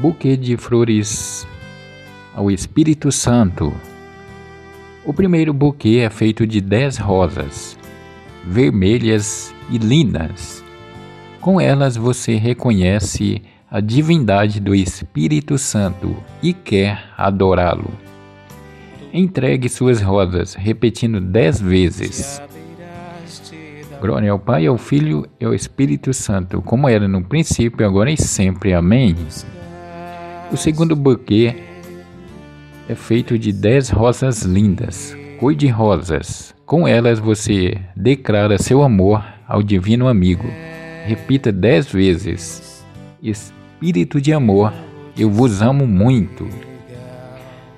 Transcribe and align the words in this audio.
Buquê 0.00 0.36
de 0.36 0.56
flores 0.56 1.44
ao 2.32 2.52
Espírito 2.52 3.10
Santo. 3.10 3.74
O 5.04 5.12
primeiro 5.12 5.52
buquê 5.52 6.02
é 6.04 6.08
feito 6.08 6.46
de 6.46 6.60
dez 6.60 6.98
rosas, 6.98 7.76
vermelhas 8.46 9.52
e 9.68 9.76
lindas. 9.76 10.62
Com 11.40 11.60
elas 11.60 11.96
você 11.96 12.36
reconhece 12.36 13.42
a 13.68 13.80
divindade 13.80 14.60
do 14.60 14.72
Espírito 14.72 15.58
Santo 15.58 16.16
e 16.40 16.52
quer 16.52 17.02
adorá-lo. 17.16 17.90
Entregue 19.12 19.68
suas 19.68 20.00
rosas, 20.00 20.54
repetindo 20.54 21.20
dez 21.20 21.60
vezes. 21.60 22.40
Glória 24.00 24.30
ao 24.30 24.38
Pai, 24.38 24.64
ao 24.64 24.78
Filho 24.78 25.26
e 25.40 25.44
ao 25.44 25.52
Espírito 25.52 26.14
Santo, 26.14 26.62
como 26.62 26.88
era 26.88 27.08
no 27.08 27.24
princípio, 27.24 27.84
agora 27.84 28.12
e 28.12 28.16
sempre. 28.16 28.72
Amém. 28.72 29.16
O 30.50 30.56
segundo 30.56 30.96
buquê 30.96 31.54
é 32.88 32.94
feito 32.94 33.38
de 33.38 33.52
dez 33.52 33.90
rosas 33.90 34.44
lindas, 34.44 35.14
cor 35.38 35.54
de 35.54 35.66
rosas. 35.68 36.54
Com 36.64 36.88
elas 36.88 37.18
você 37.18 37.78
declara 37.94 38.56
seu 38.56 38.82
amor 38.82 39.22
ao 39.46 39.62
divino 39.62 40.08
amigo. 40.08 40.48
Repita 41.04 41.52
dez 41.52 41.92
vezes: 41.92 42.82
Espírito 43.22 44.22
de 44.22 44.32
amor, 44.32 44.72
eu 45.18 45.30
vos 45.30 45.60
amo 45.60 45.86
muito. 45.86 46.48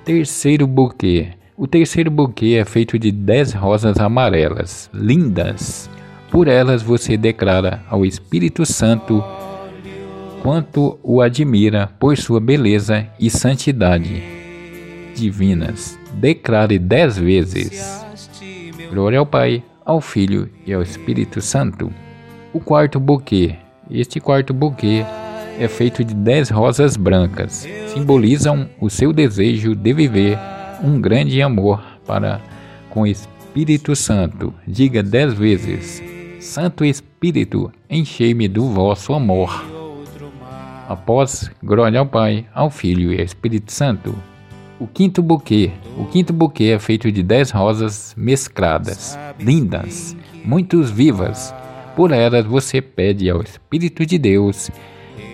Terceiro 0.05 0.65
buquê. 0.65 1.33
O 1.57 1.67
terceiro 1.67 2.09
buquê 2.09 2.57
é 2.57 2.63
feito 2.63 2.97
de 2.97 3.11
dez 3.11 3.51
rosas 3.51 3.99
amarelas, 3.99 4.89
lindas. 4.93 5.89
Por 6.31 6.47
elas 6.47 6.81
você 6.81 7.17
declara 7.17 7.83
ao 7.89 8.05
Espírito 8.05 8.65
Santo 8.65 9.21
quanto 10.41 10.99
o 11.03 11.21
admira 11.21 11.87
por 11.99 12.17
sua 12.17 12.39
beleza 12.39 13.07
e 13.19 13.29
santidade 13.29 14.23
divinas. 15.15 15.99
Declare 16.13 16.79
dez 16.79 17.17
vezes: 17.17 18.03
Glória 18.89 19.19
ao 19.19 19.25
Pai, 19.25 19.63
ao 19.85 20.01
Filho 20.01 20.49
e 20.65 20.73
ao 20.73 20.81
Espírito 20.81 21.41
Santo. 21.41 21.91
O 22.53 22.59
quarto 22.59 22.99
buquê. 22.99 23.55
Este 23.89 24.19
quarto 24.19 24.53
buquê 24.53 25.03
é 25.59 25.67
feito 25.67 26.03
de 26.03 26.13
dez 26.15 26.49
rosas 26.49 26.97
brancas. 26.97 27.67
Simbolizam 27.87 28.69
o 28.79 28.89
seu 28.89 29.13
desejo 29.13 29.75
de 29.75 29.93
viver 29.93 30.37
um 30.83 30.99
grande 30.99 31.41
amor 31.41 31.83
para 32.05 32.41
com 32.89 33.01
o 33.01 33.07
Espírito 33.07 33.95
Santo. 33.95 34.53
Diga 34.65 35.03
dez 35.03 35.33
vezes: 35.33 36.01
Santo 36.39 36.83
Espírito, 36.83 37.71
enchei-me 37.89 38.47
do 38.47 38.69
vosso 38.69 39.13
amor. 39.13 39.70
Após, 40.91 41.49
glória 41.63 42.01
ao 42.01 42.05
Pai, 42.05 42.45
ao 42.53 42.69
Filho 42.69 43.13
e 43.13 43.19
ao 43.19 43.23
Espírito 43.23 43.71
Santo. 43.71 44.13
O 44.77 44.85
quinto 44.85 45.23
buquê. 45.23 45.71
O 45.97 46.03
quinto 46.03 46.33
buquê 46.33 46.65
é 46.75 46.79
feito 46.79 47.09
de 47.09 47.23
dez 47.23 47.49
rosas 47.49 48.13
mescladas, 48.17 49.17
lindas, 49.39 50.17
muito 50.43 50.83
vivas. 50.83 51.55
Por 51.95 52.11
elas 52.11 52.45
você 52.45 52.81
pede 52.81 53.29
ao 53.29 53.41
Espírito 53.41 54.05
de 54.05 54.17
Deus 54.17 54.69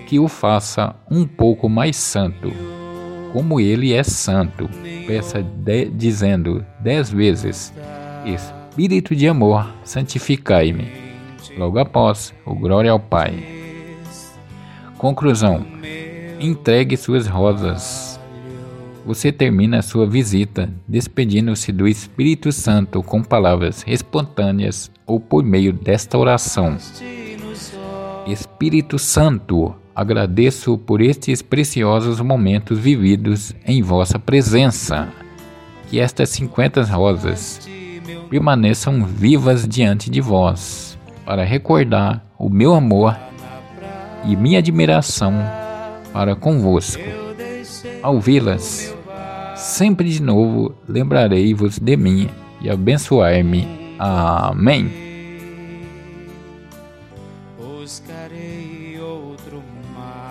que 0.05 0.19
o 0.19 0.27
faça 0.27 0.95
um 1.09 1.25
pouco 1.25 1.67
mais 1.67 1.95
santo, 1.97 2.53
como 3.33 3.59
ele 3.59 3.93
é 3.93 4.03
santo. 4.03 4.69
Peça 5.07 5.41
de, 5.41 5.89
dizendo 5.89 6.63
dez 6.79 7.09
vezes: 7.09 7.73
Espírito 8.23 9.15
de 9.15 9.27
amor, 9.27 9.67
santificai-me. 9.83 10.87
Logo 11.57 11.79
após, 11.79 12.31
o 12.45 12.53
glória 12.53 12.91
ao 12.91 12.99
Pai. 12.99 13.56
Conclusão: 14.97 15.65
entregue 16.39 16.97
suas 16.97 17.27
rosas. 17.27 18.19
Você 19.05 19.31
termina 19.31 19.79
a 19.79 19.81
sua 19.81 20.05
visita 20.05 20.69
despedindo-se 20.87 21.71
do 21.71 21.87
Espírito 21.87 22.51
Santo 22.51 23.01
com 23.01 23.23
palavras 23.23 23.83
espontâneas 23.87 24.91
ou 25.05 25.19
por 25.19 25.43
meio 25.43 25.71
desta 25.71 26.17
oração. 26.17 26.77
Espírito 28.25 28.99
Santo, 28.99 29.73
agradeço 29.95 30.77
por 30.77 30.99
estes 30.99 31.41
preciosos 31.41 32.19
momentos 32.19 32.77
vividos 32.77 33.55
em 33.65 33.81
vossa 33.81 34.19
presença. 34.19 35.07
Que 35.89 35.99
estas 36.01 36.29
50 36.29 36.83
rosas 36.83 37.61
permaneçam 38.29 39.05
vivas 39.05 39.65
diante 39.65 40.09
de 40.09 40.19
vós, 40.19 40.97
para 41.25 41.45
recordar 41.45 42.25
o 42.37 42.49
meu 42.49 42.73
amor 42.73 43.15
e 44.25 44.35
minha 44.35 44.59
admiração 44.59 45.33
para 46.11 46.35
convosco. 46.35 47.03
Ao 48.01 48.19
vê-las, 48.19 48.95
sempre 49.55 50.09
de 50.09 50.21
novo 50.21 50.73
lembrarei-vos 50.87 51.79
de 51.79 51.97
mim 51.97 52.29
e 52.61 52.69
abençoai-me. 52.69 53.67
Amém. 53.99 54.91
Buscarei 57.57 58.99
outro 58.99 59.63
mar. 59.93 60.27